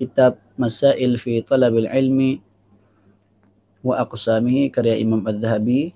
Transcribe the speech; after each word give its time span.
Kitab 0.00 0.40
Masail 0.56 1.20
fi 1.20 1.44
Talabil 1.44 1.84
Ilmi 1.84 2.40
wa 3.84 4.00
Aqsamihi 4.00 4.72
karya 4.72 4.96
Imam 4.96 5.20
Az-Zahabi 5.28 5.92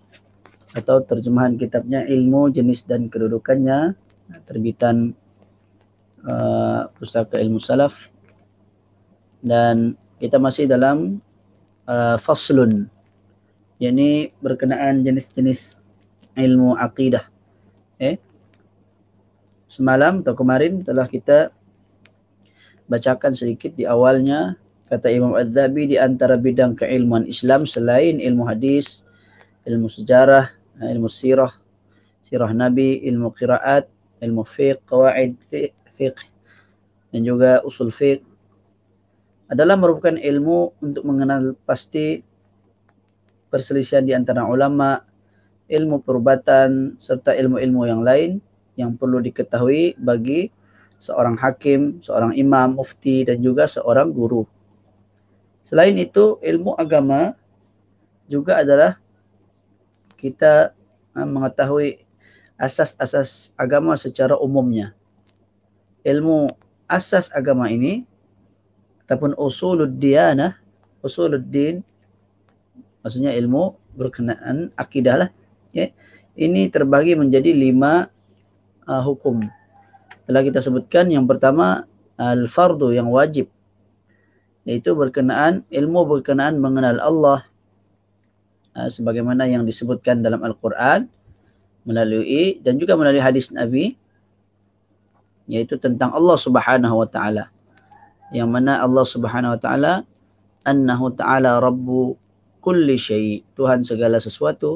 atau 0.76 1.00
terjemahan 1.00 1.56
kitabnya 1.56 2.04
Ilmu 2.04 2.52
Jenis 2.52 2.84
dan 2.84 3.08
Kedudukannya 3.08 3.96
terbitan 4.44 5.16
uh, 6.28 6.92
Pustaka 7.00 7.40
Ilmu 7.40 7.56
Salaf. 7.56 7.96
Dan 9.44 9.96
kita 10.20 10.36
masih 10.36 10.68
dalam 10.68 11.20
uh, 11.88 12.16
faslun 12.20 12.88
yakni 13.82 14.32
berkenaan 14.40 15.02
jenis-jenis 15.02 15.76
ilmu 16.38 16.78
akidah 16.78 17.26
eh 17.98 18.18
semalam 19.70 20.22
atau 20.22 20.34
kemarin 20.38 20.86
telah 20.86 21.06
kita 21.10 21.50
bacakan 22.88 23.32
sedikit 23.32 23.72
di 23.74 23.88
awalnya 23.88 24.56
kata 24.92 25.08
Imam 25.08 25.32
Az-Zabi 25.34 25.88
di 25.88 25.96
antara 25.96 26.36
bidang 26.36 26.76
keilmuan 26.76 27.24
Islam 27.24 27.64
selain 27.64 28.20
ilmu 28.20 28.44
hadis, 28.44 29.00
ilmu 29.64 29.88
sejarah, 29.88 30.52
ilmu 30.78 31.08
sirah, 31.08 31.50
sirah 32.20 32.52
Nabi, 32.52 33.00
ilmu 33.08 33.32
qiraat, 33.32 33.88
ilmu 34.20 34.44
fiqh, 34.44 34.80
qawaid 34.84 35.34
fiqh 35.96 36.20
dan 37.14 37.20
juga 37.22 37.62
usul 37.64 37.94
fiqh 37.94 38.20
adalah 39.48 39.76
merupakan 39.76 40.16
ilmu 40.16 40.72
untuk 40.80 41.04
mengenal 41.04 41.54
pasti 41.68 42.24
perselisihan 43.52 44.02
di 44.02 44.10
antara 44.16 44.42
ulama, 44.42 45.04
ilmu 45.70 46.02
perubatan 46.02 46.98
serta 46.98 47.32
ilmu-ilmu 47.38 47.82
yang 47.86 48.02
lain 48.02 48.30
yang 48.74 48.98
perlu 48.98 49.22
diketahui 49.22 49.94
bagi 50.02 50.50
seorang 51.04 51.36
hakim, 51.36 52.00
seorang 52.00 52.32
imam, 52.32 52.80
mufti 52.80 53.28
dan 53.28 53.44
juga 53.44 53.68
seorang 53.68 54.08
guru. 54.08 54.48
Selain 55.68 55.92
itu, 56.00 56.40
ilmu 56.40 56.72
agama 56.80 57.36
juga 58.24 58.64
adalah 58.64 58.96
kita 60.16 60.72
ha, 61.12 61.20
mengetahui 61.28 62.00
asas-asas 62.56 63.52
agama 63.60 64.00
secara 64.00 64.32
umumnya. 64.40 64.96
Ilmu 66.08 66.48
asas 66.88 67.28
agama 67.36 67.68
ini 67.68 68.08
ataupun 69.04 69.36
usulud 69.36 70.00
diyanah, 70.00 70.56
usulud 71.04 71.44
din 71.52 71.84
maksudnya 73.04 73.36
ilmu 73.36 73.76
berkenaan 73.92 74.72
akidah 74.80 75.28
lah. 75.28 75.30
Ya. 75.76 75.92
Ini 76.34 76.72
terbagi 76.72 77.14
menjadi 77.14 77.52
lima 77.52 78.08
uh, 78.88 79.02
hukum. 79.04 79.44
Telah 80.24 80.42
kita 80.44 80.60
sebutkan 80.64 81.12
yang 81.12 81.28
pertama 81.28 81.84
al-fardu 82.16 82.94
yang 82.94 83.10
wajib. 83.12 83.50
Iaitu 84.64 84.96
berkenaan 84.96 85.60
ilmu 85.68 86.08
berkenaan 86.08 86.56
mengenal 86.56 86.96
Allah 87.04 87.44
uh, 88.72 88.88
sebagaimana 88.88 89.44
yang 89.44 89.68
disebutkan 89.68 90.24
dalam 90.24 90.40
Al-Quran 90.40 91.04
melalui 91.84 92.64
dan 92.64 92.80
juga 92.80 92.96
melalui 92.96 93.20
hadis 93.20 93.52
Nabi 93.52 93.92
yaitu 95.44 95.76
tentang 95.76 96.16
Allah 96.16 96.40
Subhanahu 96.40 97.04
wa 97.04 97.08
taala. 97.08 97.52
Yang 98.32 98.48
mana 98.48 98.80
Allah 98.80 99.04
Subhanahu 99.04 99.52
wa 99.52 99.60
taala 99.60 99.92
annahu 100.64 101.12
ta'ala 101.12 101.60
rabbu 101.60 102.16
kulli 102.64 102.96
syai, 102.96 103.44
Tuhan 103.54 103.84
segala 103.84 104.16
sesuatu 104.16 104.74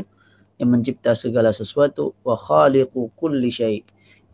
yang 0.60 0.76
mencipta 0.76 1.16
segala 1.16 1.50
sesuatu 1.50 2.12
wa 2.22 2.36
khaliqu 2.36 3.08
kulli 3.16 3.48
syai 3.48 3.80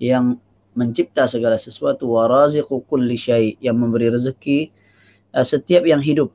yang 0.03 0.37
mencipta 0.75 1.25
segala 1.31 1.55
sesuatu 1.55 2.11
wa 2.11 2.27
raziqu 2.27 2.83
kulli 2.91 3.15
syai 3.15 3.55
yang 3.63 3.79
memberi 3.79 4.11
rezeki 4.11 4.71
uh, 5.35 5.47
setiap 5.47 5.87
yang 5.87 6.03
hidup. 6.03 6.35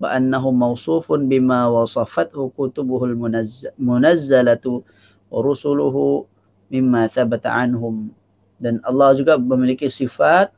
Wa 0.00 0.16
annahu 0.16 0.54
mawsufun 0.54 1.28
bima 1.28 1.68
wasafathu 1.68 2.54
kutubuhul 2.56 3.12
munazzalatu 3.76 4.80
rusuluhu 5.28 6.24
mimma 6.72 7.10
thabata 7.10 7.52
anhum. 7.52 8.08
Dan 8.56 8.80
Allah 8.86 9.12
juga 9.12 9.36
memiliki 9.36 9.90
sifat 9.90 10.54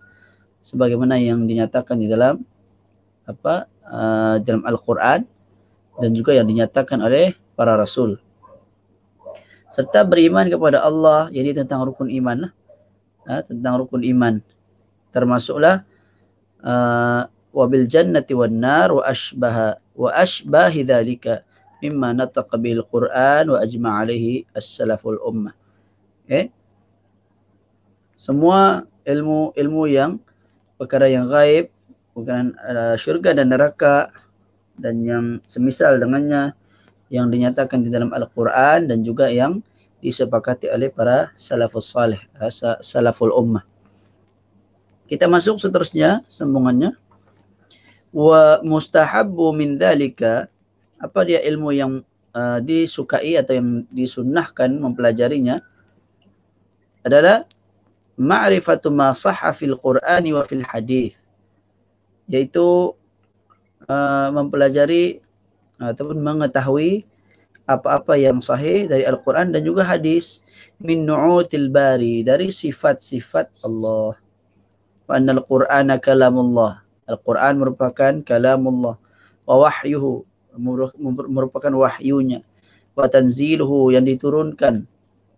sebagaimana 0.63 1.19
yang 1.19 1.43
dinyatakan 1.49 1.99
di 1.99 2.07
dalam 2.07 2.47
apa 3.27 3.67
uh, 3.87 4.39
dalam 4.43 4.63
Al-Quran 4.63 5.27
dan 5.99 6.11
juga 6.15 6.37
yang 6.37 6.47
dinyatakan 6.47 7.03
oleh 7.03 7.35
para 7.59 7.75
rasul. 7.75 8.21
Serta 9.73 10.05
beriman 10.05 10.47
kepada 10.53 10.85
Allah 10.85 11.33
jadi 11.33 11.57
tentang 11.57 11.89
rukun 11.89 12.13
iman 12.13 12.47
lah 12.47 12.53
ha, 13.29 13.43
tentang 13.47 13.85
rukun 13.85 14.03
iman 14.17 14.35
termasuklah 15.13 15.85
uh, 16.65 17.29
wabil 17.53 17.85
jannati 17.85 18.33
wan 18.33 18.57
nar 18.59 18.91
wa 18.91 19.05
ashbaha 19.05 19.77
wa 19.93 20.09
ashbahi 20.17 20.87
dhalika 20.87 21.45
mimma 21.85 22.17
nataqa 22.17 22.57
bil 22.57 22.81
Quran 22.89 23.53
wa 23.53 23.59
ajma 23.61 23.91
alaihi 24.07 24.49
as-salaful 24.57 25.21
ummah 25.21 25.53
okay? 26.25 26.49
semua 28.17 28.87
ilmu 29.05 29.53
ilmu 29.59 29.83
yang 29.91 30.17
perkara 30.79 31.11
yang 31.11 31.29
gaib 31.29 31.69
bukan 32.15 32.55
uh, 32.65 32.95
syurga 32.97 33.35
dan 33.37 33.51
neraka 33.51 34.09
dan 34.81 35.03
yang 35.05 35.25
semisal 35.51 36.01
dengannya 36.01 36.57
yang 37.13 37.29
dinyatakan 37.29 37.85
di 37.85 37.93
dalam 37.93 38.09
Al-Quran 38.17 38.89
dan 38.89 39.05
juga 39.05 39.29
yang 39.29 39.61
disepakati 40.03 40.67
oleh 40.67 40.91
para 40.91 41.31
salafus 41.39 41.95
salih, 41.95 42.19
eh, 42.43 42.51
salaful 42.83 43.31
ummah. 43.31 43.63
Kita 45.07 45.31
masuk 45.31 45.63
seterusnya 45.63 46.27
sambungannya. 46.27 46.99
Wa 48.13 48.61
mustahabbu 48.61 49.57
min 49.57 49.79
dhalika 49.81 50.51
apa 51.01 51.21
dia 51.25 51.41
ilmu 51.41 51.73
yang 51.73 51.93
uh, 52.37 52.59
disukai 52.61 53.41
atau 53.41 53.57
yang 53.57 53.69
disunnahkan 53.89 54.69
mempelajarinya 54.77 55.65
adalah 57.03 57.49
ma'rifatu 58.21 58.93
ma 58.93 59.17
sahha 59.17 59.51
fil 59.57 59.75
Qur'ani 59.81 60.37
wa 60.37 60.45
fil 60.45 60.65
hadis. 60.65 61.17
Yaitu 62.29 62.93
uh, 63.89 64.29
mempelajari 64.31 65.21
ataupun 65.81 66.21
mengetahui 66.23 67.05
apa-apa 67.79 68.19
yang 68.19 68.43
sahih 68.43 68.89
dari 68.89 69.05
Al-Quran 69.07 69.53
dan 69.55 69.63
juga 69.65 69.87
hadis 69.87 70.45
min 70.83 71.07
nu'util 71.07 71.71
bari 71.73 72.27
dari 72.27 72.51
sifat-sifat 72.53 73.65
Allah. 73.65 74.19
Wa 75.09 75.19
annal 75.19 75.43
Qur'ana 75.47 75.99
kalamullah. 75.99 76.83
Al-Quran 77.09 77.61
merupakan 77.61 78.13
kalamullah. 78.23 78.97
Wa 79.45 79.55
wahyuhu 79.69 80.23
merupakan 81.29 81.73
wahyunya. 81.73 82.45
Wa 82.95 83.09
tanziluhu 83.09 83.91
yang 83.93 84.05
diturunkan. 84.05 84.85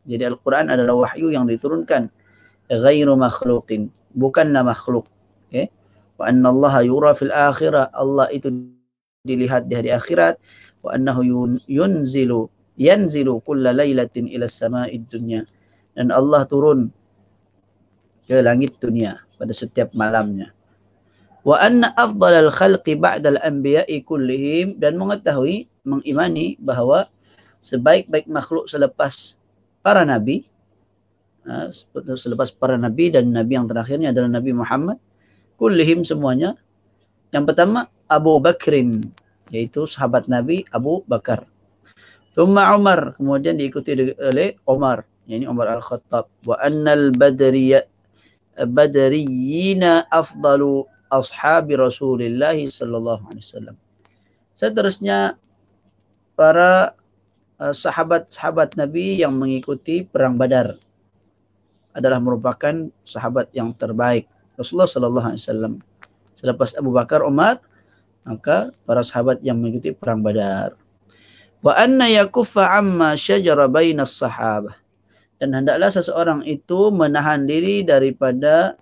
Jadi 0.04 0.22
Al-Quran 0.28 0.68
adalah 0.68 1.08
wahyu 1.08 1.32
yang 1.32 1.48
diturunkan. 1.48 2.12
Ghairu 2.68 3.16
makhluqin. 3.16 3.88
Bukanlah 4.12 4.62
makhluk. 4.64 5.08
Okay. 5.48 5.72
Wa 6.20 6.28
anna 6.28 6.52
Allah 6.52 6.84
yura 6.84 7.16
fil 7.16 7.32
akhirah. 7.32 7.88
Allah 7.96 8.28
itu 8.30 8.52
dilihat 9.24 9.72
di 9.72 9.74
hari 9.80 9.88
akhirat 9.88 10.36
wa 10.84 10.92
annahu 10.92 11.24
yunzilu 11.64 12.52
yanzilu 12.76 13.40
kulla 13.42 13.72
lailatin 13.72 14.28
ila 14.28 14.44
sama'id 14.44 15.08
dunya. 15.08 15.48
Dan 15.96 16.12
Allah 16.12 16.44
turun 16.44 16.92
ke 18.28 18.36
langit 18.44 18.76
dunia 18.82 19.16
pada 19.40 19.56
setiap 19.56 19.94
malamnya. 19.96 20.52
Wa 21.44 21.60
anna 21.60 21.92
afdalal 21.96 22.52
khalqi 22.52 22.98
ba'dal 22.98 23.40
anbiya'i 23.40 24.04
kullihim. 24.04 24.76
Dan 24.76 25.00
mengetahui 25.00 25.70
mengimani 25.88 26.60
bahawa 26.60 27.08
sebaik-baik 27.64 28.28
makhluk 28.28 28.68
selepas 28.68 29.40
para 29.80 30.04
nabi 30.04 30.44
ha, 31.48 31.72
selepas 32.16 32.52
para 32.52 32.76
nabi 32.76 33.08
dan 33.12 33.32
nabi 33.32 33.56
yang 33.56 33.68
terakhirnya 33.68 34.12
adalah 34.12 34.36
Nabi 34.36 34.52
Muhammad 34.52 34.98
kullihim 35.56 36.04
semuanya. 36.04 36.56
Yang 37.32 37.44
pertama 37.52 37.88
Abu 38.08 38.36
Bakrin 38.40 39.00
yaitu 39.52 39.84
sahabat 39.84 40.28
Nabi 40.30 40.64
Abu 40.72 41.04
Bakar. 41.10 41.44
Thumma 42.32 42.72
Umar 42.74 43.14
kemudian 43.18 43.60
diikuti 43.60 43.94
oleh 44.18 44.58
Umar 44.66 45.06
yakni 45.24 45.48
Umar 45.48 45.68
Al-Khattab 45.72 46.28
wa 46.44 46.56
annal 46.60 47.12
badriya 47.16 47.88
badriyina 48.54 50.06
afdalu 50.12 50.84
ashabi 51.10 51.74
Rasulillah 51.78 52.54
sallallahu 52.54 53.24
alaihi 53.32 53.44
wasallam. 53.44 53.76
Seterusnya 54.54 55.34
para 56.38 56.94
uh, 57.58 57.74
sahabat-sahabat 57.74 58.78
Nabi 58.78 59.18
yang 59.22 59.34
mengikuti 59.34 60.06
perang 60.06 60.38
Badar 60.38 60.78
adalah 61.94 62.18
merupakan 62.18 62.90
sahabat 63.06 63.50
yang 63.54 63.74
terbaik 63.74 64.26
Rasulullah 64.58 64.90
sallallahu 64.90 65.26
alaihi 65.34 65.42
wasallam. 65.42 65.74
Selepas 66.34 66.74
Abu 66.74 66.90
Bakar, 66.90 67.22
Umar, 67.22 67.62
maka 68.24 68.72
para 68.88 69.04
sahabat 69.04 69.40
yang 69.44 69.60
mengikuti 69.60 69.92
perang 69.92 70.24
Badar. 70.24 70.76
Wa 71.64 71.76
anna 71.76 72.08
yakuffa 72.08 72.68
amma 72.68 73.16
syajara 73.16 73.68
bainas 73.68 74.16
sahabah. 74.16 74.76
Dan 75.40 75.52
hendaklah 75.52 75.92
seseorang 75.92 76.44
itu 76.48 76.88
menahan 76.88 77.44
diri 77.44 77.84
daripada 77.84 78.80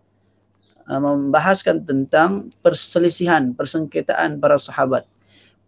uh, 0.86 1.00
membahaskan 1.00 1.82
tentang 1.86 2.54
perselisihan, 2.62 3.54
persengketaan 3.54 4.38
para 4.38 4.58
sahabat 4.60 5.06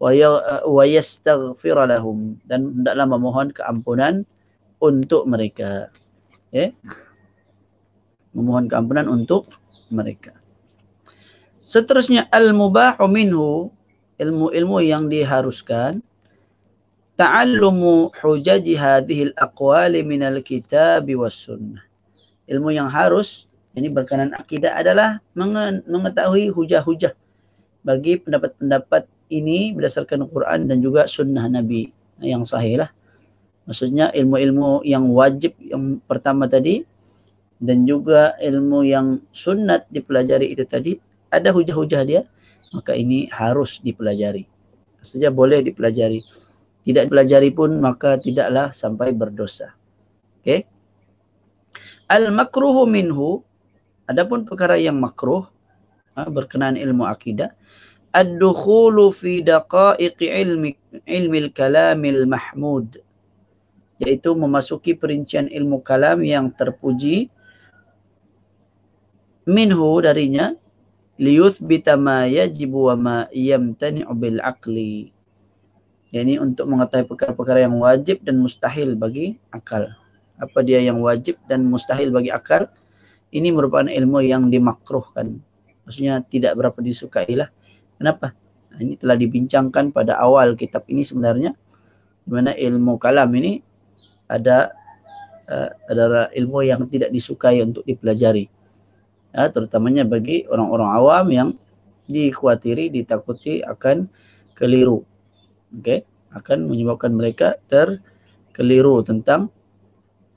wa 0.02 0.84
yastaghfir 0.84 1.78
lahum 1.78 2.36
dan 2.44 2.82
hendaklah 2.82 3.06
memohon 3.08 3.48
keampunan 3.54 4.26
untuk 4.82 5.24
mereka. 5.24 5.88
Ya. 6.52 6.74
Memohon 8.36 8.68
keampunan 8.68 9.08
untuk 9.08 9.48
mereka. 9.88 10.43
Seterusnya 11.64 12.28
al-mubahu 12.28 13.08
minhu 13.08 13.72
ilmu-ilmu 14.20 14.84
yang 14.84 15.08
diharuskan 15.08 16.04
ta'allumu 17.16 18.12
hujaji 18.20 18.76
hadhihi 18.76 19.32
al-aqwali 19.32 20.04
min 20.04 20.20
al-kitab 20.20 21.08
was 21.16 21.32
sunnah. 21.32 21.80
Ilmu 22.52 22.68
yang 22.68 22.92
harus 22.92 23.48
ini 23.74 23.88
berkenaan 23.88 24.36
akidah 24.36 24.76
adalah 24.76 25.24
mengetahui 25.88 26.52
hujah-hujah 26.52 27.16
bagi 27.80 28.20
pendapat-pendapat 28.20 29.08
ini 29.32 29.72
berdasarkan 29.72 30.28
Al-Quran 30.28 30.68
dan 30.68 30.84
juga 30.84 31.08
sunnah 31.08 31.48
Nabi 31.48 31.88
yang 32.20 32.44
sahih 32.44 32.84
lah. 32.84 32.90
Maksudnya 33.64 34.12
ilmu-ilmu 34.12 34.84
yang 34.84 35.08
wajib 35.16 35.56
yang 35.64 35.96
pertama 36.04 36.44
tadi 36.44 36.84
dan 37.64 37.88
juga 37.88 38.36
ilmu 38.36 38.84
yang 38.84 39.24
sunnat 39.32 39.88
dipelajari 39.88 40.52
itu 40.52 40.68
tadi 40.68 41.00
ada 41.40 41.50
hujah-hujah 41.50 42.02
dia 42.06 42.22
maka 42.74 42.94
ini 42.94 43.30
harus 43.30 43.78
dipelajari. 43.82 44.46
Maksudnya 44.98 45.30
boleh 45.30 45.62
dipelajari. 45.62 46.20
Tidak 46.84 47.08
dipelajari 47.08 47.50
pun 47.54 47.78
maka 47.78 48.18
tidaklah 48.18 48.74
sampai 48.74 49.14
berdosa. 49.14 49.72
Okey. 50.42 50.66
Al-makruhu 52.10 52.84
minhu 52.84 53.40
adapun 54.04 54.44
perkara 54.44 54.76
yang 54.76 55.00
makruh 55.00 55.48
ha, 56.16 56.28
berkenaan 56.28 56.76
ilmu 56.76 57.08
akidah 57.08 57.52
ad-dukhulu 58.14 59.10
fi 59.10 59.42
daqa'iq 59.42 60.20
ilmi 60.20 60.76
ilmi 61.08 61.38
al-kalamil 61.48 62.28
mahmud 62.28 63.00
yaitu 63.98 64.30
memasuki 64.34 64.94
perincian 64.94 65.50
ilmu 65.50 65.82
kalam 65.82 66.22
yang 66.22 66.52
terpuji 66.54 67.30
minhu 69.48 70.02
darinya 70.02 70.54
liyuthbita 71.20 71.94
ma 71.98 72.26
yajibu 72.26 72.90
wa 72.92 72.96
ma 72.96 73.16
yamtani'u 73.30 74.12
bil 74.16 74.38
aqli. 74.42 75.10
Yani 76.14 76.38
untuk 76.38 76.70
mengetahui 76.70 77.10
perkara-perkara 77.10 77.66
yang 77.66 77.76
wajib 77.82 78.22
dan 78.22 78.38
mustahil 78.38 78.94
bagi 78.94 79.34
akal. 79.50 79.90
Apa 80.38 80.62
dia 80.62 80.78
yang 80.78 81.02
wajib 81.02 81.38
dan 81.50 81.66
mustahil 81.66 82.14
bagi 82.14 82.30
akal? 82.30 82.70
Ini 83.34 83.50
merupakan 83.50 83.90
ilmu 83.90 84.22
yang 84.22 84.46
dimakruhkan. 84.46 85.42
Maksudnya 85.82 86.22
tidak 86.30 86.54
berapa 86.54 86.78
disukai 86.78 87.34
lah 87.34 87.50
Kenapa? 87.98 88.34
Ini 88.74 88.98
telah 88.98 89.14
dibincangkan 89.14 89.94
pada 89.94 90.18
awal 90.18 90.58
kitab 90.58 90.82
ini 90.90 91.06
sebenarnya. 91.06 91.54
Di 92.24 92.30
mana 92.30 92.52
ilmu 92.56 92.98
kalam 92.98 93.30
ini 93.38 93.62
ada 94.26 94.72
uh, 95.46 95.70
adalah 95.86 96.32
ilmu 96.34 96.66
yang 96.66 96.84
tidak 96.90 97.14
disukai 97.14 97.62
untuk 97.62 97.86
dipelajari. 97.86 98.50
Ya, 99.34 99.50
terutamanya 99.50 100.06
bagi 100.06 100.46
orang-orang 100.46 100.90
awam 100.94 101.26
yang 101.34 101.48
dikhawatiri, 102.06 102.86
ditakuti 102.94 103.66
akan 103.66 104.06
keliru. 104.54 105.02
Okay? 105.82 106.06
Akan 106.30 106.70
menyebabkan 106.70 107.10
mereka 107.10 107.58
terkeliru 107.66 109.02
tentang 109.02 109.50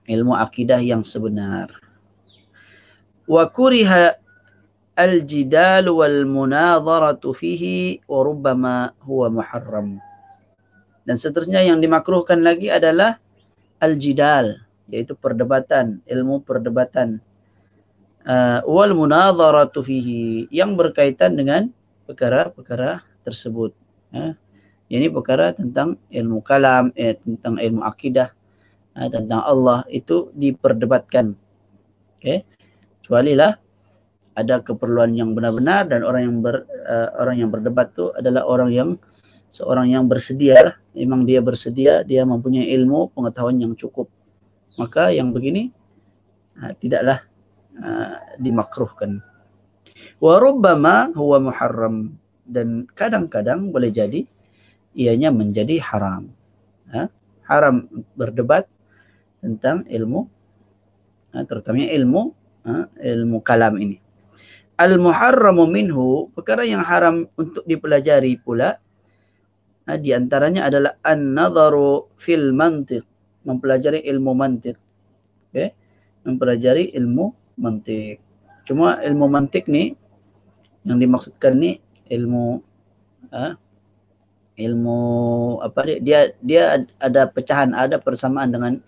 ilmu 0.10 0.34
akidah 0.34 0.82
yang 0.82 1.06
sebenar. 1.06 1.70
Wa 3.30 3.46
kuriha 3.54 4.18
al-jidal 4.98 5.94
wal 5.94 6.26
munadharatu 6.26 7.38
fihi 7.38 8.02
wa 8.10 8.26
rubbama 8.26 8.76
huwa 9.06 9.30
muharram. 9.30 10.02
Dan 11.06 11.16
seterusnya 11.22 11.62
yang 11.62 11.78
dimakruhkan 11.80 12.42
lagi 12.42 12.74
adalah 12.74 13.22
al-jidal 13.78 14.58
yaitu 14.88 15.14
perdebatan, 15.14 16.00
ilmu 16.08 16.42
perdebatan. 16.48 17.20
Uh, 18.28 18.60
wal 18.68 18.92
munadharatu 18.92 19.80
fihi 19.80 20.52
yang 20.52 20.76
berkaitan 20.76 21.40
dengan 21.40 21.72
perkara-perkara 22.04 23.00
tersebut. 23.24 23.72
Ya. 24.12 24.36
Ini 24.88 25.12
perkara 25.12 25.52
tentang 25.52 26.00
ilmu 26.12 26.44
kalam, 26.44 26.92
eh, 26.96 27.16
tentang 27.20 27.60
ilmu 27.60 27.84
akidah, 27.88 28.32
eh, 29.00 29.08
tentang 29.12 29.44
Allah 29.44 29.84
itu 29.88 30.32
diperdebatkan. 30.36 31.36
Okay. 32.20 32.44
Kecuali 33.00 33.36
lah 33.36 33.56
ada 34.38 34.62
keperluan 34.62 35.18
yang 35.18 35.34
benar-benar 35.34 35.90
dan 35.90 36.06
orang 36.06 36.22
yang 36.30 36.38
ber, 36.46 36.62
uh, 36.86 37.10
orang 37.18 37.42
yang 37.42 37.50
berdebat 37.50 37.90
tu 37.98 38.14
adalah 38.14 38.46
orang 38.46 38.70
yang 38.70 38.90
seorang 39.50 39.90
yang 39.90 40.06
bersedia 40.06 40.78
memang 40.94 41.26
dia 41.26 41.42
bersedia 41.42 42.06
dia 42.06 42.22
mempunyai 42.22 42.70
ilmu 42.78 43.10
pengetahuan 43.18 43.58
yang 43.58 43.74
cukup 43.74 44.06
maka 44.78 45.10
yang 45.10 45.34
begini 45.34 45.74
uh, 46.62 46.70
tidaklah 46.78 47.26
uh, 47.82 48.38
dimakruhkan. 48.42 49.22
Wa 50.22 50.42
rubbama 50.42 51.14
huwa 51.14 51.52
muharram. 51.52 52.18
Dan 52.48 52.88
kadang-kadang 52.96 53.76
boleh 53.76 53.92
jadi 53.92 54.24
ianya 54.96 55.30
menjadi 55.34 55.78
haram. 55.84 56.32
Uh, 56.90 57.12
haram 57.44 57.88
berdebat 58.16 58.68
tentang 59.44 59.84
ilmu 59.88 60.28
uh, 61.36 61.44
terutamanya 61.44 61.92
ilmu 61.92 62.32
uh, 62.66 62.86
ilmu 62.98 63.38
kalam 63.44 63.78
ini. 63.78 64.00
Al-muharramu 64.78 65.66
minhu 65.66 66.30
perkara 66.38 66.62
yang 66.62 66.86
haram 66.86 67.26
untuk 67.34 67.66
dipelajari 67.66 68.38
pula 68.38 68.78
ha, 69.90 69.98
di 69.98 70.14
antaranya 70.14 70.70
adalah 70.70 70.94
an-nadharu 71.02 72.14
fil 72.20 72.54
mantiq 72.54 73.02
mempelajari 73.48 74.06
ilmu 74.06 74.32
mantiq 74.38 74.78
okey 75.50 75.74
mempelajari 76.28 76.94
ilmu 76.94 77.32
mantiq 77.58 78.22
cuma 78.64 79.02
ilmu 79.02 79.26
mantiq 79.28 79.66
ni 79.68 79.98
yang 80.88 81.02
dimaksudkan 81.04 81.60
ni 81.60 81.84
ilmu 82.08 82.64
ha, 83.36 83.60
ilmu 84.58 85.00
apa 85.62 85.86
dia? 85.86 85.98
Dia 86.02 86.20
dia 86.42 86.64
ada 87.00 87.30
pecahan 87.30 87.72
ada 87.78 88.02
persamaan 88.02 88.52
dengan 88.52 88.82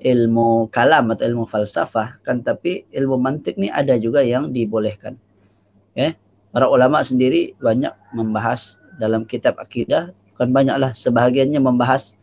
ilmu 0.00 0.68
kalam 0.72 1.12
atau 1.12 1.24
ilmu 1.26 1.48
falsafah. 1.48 2.20
Kan 2.22 2.44
tapi 2.44 2.84
ilmu 2.92 3.16
mantik 3.16 3.56
ni 3.56 3.72
ada 3.72 3.96
juga 3.96 4.20
yang 4.20 4.52
dibolehkan. 4.52 5.16
Ya? 5.96 6.14
Para 6.52 6.68
ulama 6.68 7.00
sendiri 7.00 7.56
banyak 7.58 7.92
membahas 8.12 8.76
dalam 9.00 9.24
kitab 9.24 9.56
akidah. 9.56 10.12
Kan 10.36 10.52
banyaklah 10.56 10.92
sebahagiannya 10.96 11.60
membahas 11.60 12.16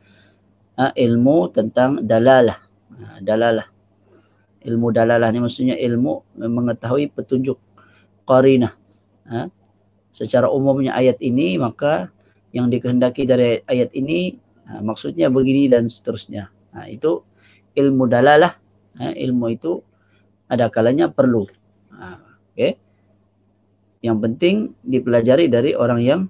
ha, 0.77 0.93
ilmu 0.93 1.53
tentang 1.53 2.05
dalalah. 2.05 2.61
Ha, 2.97 3.21
dalalah 3.21 3.76
ilmu 4.67 4.91
dalalah 4.91 5.31
ni 5.31 5.39
maksudnya 5.39 5.79
ilmu 5.79 6.35
mengetahui 6.43 7.07
petunjuk 7.15 7.55
qarinah. 8.27 8.75
Ha, 9.31 9.47
secara 10.11 10.51
umumnya 10.51 10.91
ayat 10.91 11.23
ini 11.23 11.55
maka 11.55 12.11
yang 12.51 12.67
dikehendaki 12.67 13.23
dari 13.23 13.63
ayat 13.71 13.95
ini 13.95 14.35
ha, 14.67 14.83
maksudnya 14.83 15.31
begini 15.31 15.71
dan 15.71 15.87
seterusnya. 15.87 16.51
Ha, 16.75 16.91
itu 16.91 17.23
ilmu 17.79 18.11
dalalah. 18.11 18.59
Ha, 18.99 19.15
ilmu 19.15 19.55
itu 19.55 19.79
ada 20.51 20.67
kalanya 20.67 21.07
perlu. 21.07 21.47
Ha, 21.95 22.19
okay. 22.51 22.75
yang 24.03 24.19
penting 24.19 24.77
dipelajari 24.85 25.47
dari 25.47 25.73
orang 25.73 26.03
yang 26.03 26.21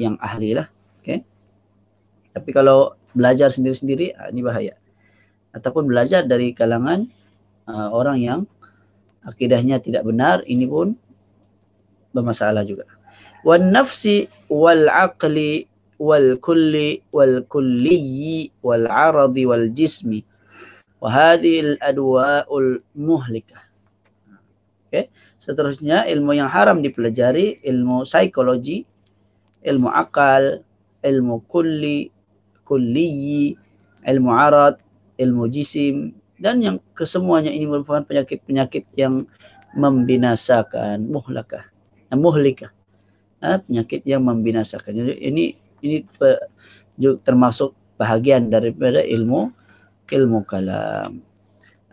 yang 0.00 0.16
ahli 0.18 0.56
lah. 0.56 0.66
Okay. 1.02 1.18
tapi 2.32 2.54
kalau 2.54 2.94
belajar 3.12 3.52
sendiri-sendiri 3.52 4.16
ha, 4.16 4.32
ini 4.32 4.40
bahaya. 4.40 4.74
Ataupun 5.52 5.84
belajar 5.84 6.24
dari 6.24 6.56
kalangan 6.56 7.04
uh, 7.68 7.88
orang 7.92 8.18
yang 8.22 8.40
akidahnya 9.26 9.78
tidak 9.78 10.02
benar 10.02 10.42
ini 10.46 10.66
pun 10.66 10.98
bermasalah 12.12 12.66
juga. 12.66 12.86
Wan 13.42 13.74
nafsi 13.74 14.30
wal 14.46 14.86
aqli 14.90 15.66
wal 15.98 16.38
kulli 16.42 17.02
wal 17.14 17.42
kulli 17.46 18.50
wal 18.62 18.86
aradi 18.86 19.46
wal 19.46 19.70
jismi 19.70 20.22
wa 21.02 21.10
hadhil 21.10 21.78
adwa'ul 21.82 22.82
muhlikah. 22.94 23.62
Okey 24.90 25.10
seterusnya 25.42 26.06
ilmu 26.06 26.38
yang 26.38 26.46
haram 26.46 26.78
dipelajari 26.86 27.58
ilmu 27.66 28.06
psikologi 28.06 28.86
ilmu 29.66 29.90
akal 29.90 30.62
ilmu 31.02 31.42
kulli 31.50 32.14
kulli 32.62 33.50
ilmu 34.06 34.30
arad 34.30 34.78
ilmu 35.18 35.50
jisim 35.50 36.14
dan 36.42 36.58
yang 36.58 36.76
kesemuanya 36.98 37.54
ini 37.54 37.70
merupakan 37.70 38.02
penyakit-penyakit 38.02 38.90
yang 38.98 39.30
membinasakan 39.78 41.06
muhlakah, 41.06 41.62
muhlikah. 42.10 42.74
Ha, 43.42 43.62
penyakit 43.62 44.02
yang 44.02 44.26
membinasakan. 44.26 44.90
Jadi 44.90 45.12
ini 45.22 45.44
ini 45.86 46.02
termasuk 47.22 47.74
bahagian 47.94 48.50
daripada 48.50 49.02
ilmu 49.06 49.54
ilmu 50.10 50.42
kalam. 50.44 51.22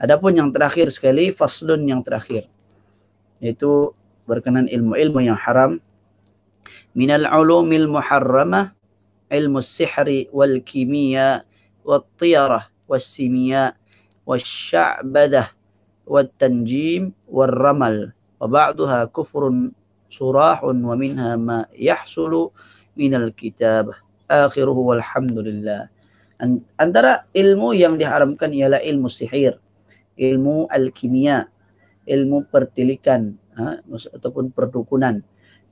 Adapun 0.01 0.33
yang 0.33 0.49
terakhir 0.49 0.89
sekali 0.89 1.29
faslun 1.29 1.85
yang 1.85 2.01
terakhir 2.01 2.49
yaitu 3.39 3.95
berkenan 4.27 4.67
ilmu-ilmu 4.67 5.23
yang 5.23 5.39
haram 5.39 5.79
minal 6.91 7.23
ulumil 7.31 7.87
muharramah 7.87 8.75
ilmu 9.31 9.63
sihri 9.63 10.27
wal 10.35 10.59
kimia 10.67 11.47
wal 11.87 12.03
tiyarah 12.19 12.67
wal 12.91 12.99
simia 12.99 13.78
wal 17.25 17.53
ramal 17.57 18.13
wa 18.37 18.45
ba'duha 18.45 19.09
kufrun 19.09 19.73
surahun 20.13 20.77
wa 20.85 20.93
minha 20.93 21.33
ma 21.33 21.65
yahsulu 21.73 22.53
minal 22.93 23.33
kitab 23.33 23.89
akhiruhu 24.29 24.93
walhamdulillah 24.93 25.89
antara 26.77 27.25
ilmu 27.33 27.73
yang 27.73 27.97
diharamkan 27.97 28.53
ialah 28.53 28.77
ilmu 28.85 29.09
sihir 29.09 29.57
ilmu 30.21 30.69
al-kimia 30.69 31.49
ilmu 32.09 32.45
pertilikan 32.49 33.37
ha, 33.53 33.77
ataupun 33.85 34.49
perdukunan 34.49 35.21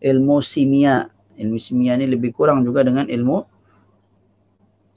ilmu 0.02 0.42
simia. 0.46 1.10
Ilmu 1.38 1.58
simia 1.62 1.94
ni 1.94 2.10
lebih 2.10 2.34
kurang 2.34 2.66
juga 2.66 2.82
dengan 2.82 3.06
ilmu 3.06 3.38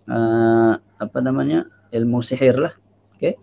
uh, 0.08 0.72
apa 0.80 1.18
namanya 1.20 1.68
ilmu 1.92 2.24
sihir 2.24 2.56
lah 2.56 2.72
okay? 3.12 3.36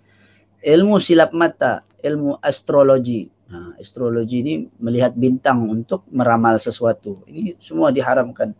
Ilmu 0.63 0.97
silap 1.01 1.33
mata 1.33 1.85
ilmu 2.01 2.37
astrologi. 2.41 3.29
Ha, 3.47 3.79
astrologi 3.79 4.43
ni 4.43 4.53
melihat 4.83 5.15
bintang 5.15 5.71
untuk 5.71 6.03
meramal 6.11 6.59
sesuatu. 6.59 7.23
Ini 7.31 7.55
semua 7.63 7.95
diharamkan. 7.95 8.51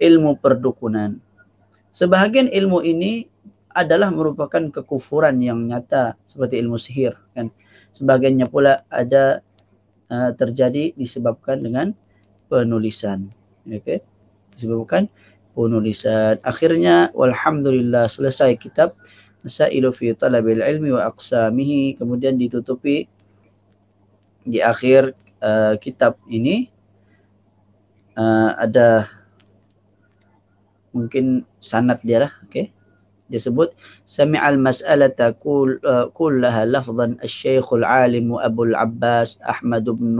Ilmu 0.00 0.40
perdukunan. 0.40 1.20
Sebahagian 1.92 2.48
ilmu 2.48 2.80
ini 2.80 3.28
adalah 3.76 4.08
merupakan 4.08 4.72
kekufuran 4.72 5.44
yang 5.44 5.68
nyata 5.68 6.16
seperti 6.24 6.56
ilmu 6.56 6.80
sihir 6.80 7.14
kan? 7.36 7.52
Sebagiannya 7.92 8.46
pula 8.48 8.86
ada 8.88 9.44
uh, 10.08 10.30
terjadi 10.34 10.96
disebabkan 10.96 11.60
dengan 11.60 11.92
penulisan. 12.48 13.28
Okey? 13.68 14.00
Disebabkan 14.56 15.12
penulisan. 15.52 16.40
Akhirnya 16.46 17.12
walhamdulillah 17.12 18.08
selesai 18.08 18.56
kitab 18.56 18.96
Masailu 19.40 19.90
fi 19.94 20.12
talabil 20.12 20.60
ilmi 20.60 20.92
wa 20.92 21.08
aqsamihi. 21.08 21.96
Kemudian 21.96 22.36
ditutupi 22.36 23.08
di 24.44 24.58
akhir 24.60 25.16
uh, 25.40 25.76
kitab 25.80 26.16
ini. 26.28 26.68
Uh, 28.18 28.52
ada 28.60 29.08
mungkin 30.92 31.46
sanad 31.62 32.02
dia 32.04 32.26
lah 32.28 32.32
okey. 32.44 32.68
Disebut 33.30 33.72
sami'al 34.10 34.58
mas'alata 34.58 35.30
kull 35.38 35.78
uh, 35.86 36.10
kullaha 36.12 36.66
lafzan 36.66 37.14
asy-syekh 37.22 37.70
al-alim 37.70 38.34
Abu 38.42 38.66
al-Abbas 38.74 39.38
Ahmad 39.46 39.86
bin 39.86 40.18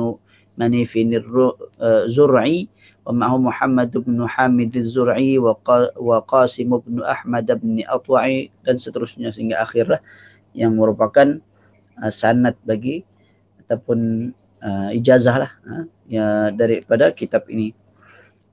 Manif 0.54 0.94
al-Zur'i 0.94 2.70
wa 2.70 2.79
Muhammad 3.08 3.90
bin 3.96 4.20
Hamid 4.20 4.76
al-Zur'i 4.76 5.40
wa 5.40 6.18
Qasim 6.28 6.76
bin 6.84 7.00
Ahmad 7.00 7.48
bin 7.60 7.80
Atwa'i 7.88 8.52
dan 8.66 8.76
seterusnya 8.76 9.32
sehingga 9.32 9.64
akhirlah 9.64 9.98
yang 10.52 10.76
merupakan 10.76 11.40
uh, 12.02 12.12
sanad 12.12 12.58
bagi 12.68 13.06
ataupun 13.66 14.30
uh, 14.60 14.90
ijazah 14.92 15.46
lah 15.46 15.52
uh, 15.66 15.84
ya 16.10 16.50
daripada 16.52 17.14
kitab 17.14 17.46
ini. 17.48 17.72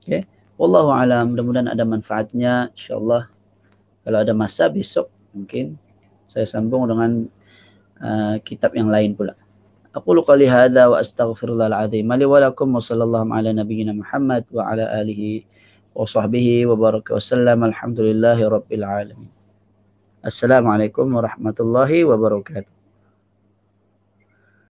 Okay. 0.02 0.24
Wallahu 0.58 0.90
alam 0.90 1.36
mudah-mudahan 1.36 1.70
ada 1.70 1.86
manfaatnya 1.86 2.72
insyaallah 2.74 3.30
kalau 4.02 4.18
ada 4.24 4.32
masa 4.34 4.66
besok 4.66 5.12
mungkin 5.36 5.78
saya 6.26 6.48
sambung 6.48 6.88
dengan 6.88 7.28
uh, 8.02 8.36
kitab 8.42 8.74
yang 8.74 8.88
lain 8.88 9.14
pula. 9.14 9.36
أقول 9.96 10.20
قولي 10.20 10.48
هذا 10.48 10.86
وأستغفر 10.86 11.48
الله 11.48 11.66
العظيم 11.66 12.12
لي 12.12 12.24
ولكم 12.24 12.76
وصلى 12.76 13.04
الله 13.04 13.34
على 13.34 13.52
نبينا 13.52 13.92
محمد 13.92 14.44
وعلى 14.52 15.00
آله 15.00 15.42
وصحبه 15.94 16.66
وبارك 16.66 17.10
وسلم. 17.10 17.64
الحمد 17.64 18.00
لله 18.00 18.48
رب 18.48 18.72
العالمين. 18.72 19.30
السلام 20.26 20.68
عليكم 20.68 21.06
ورحمة 21.16 21.54
الله 21.60 22.04
وبركاته. 22.04 22.77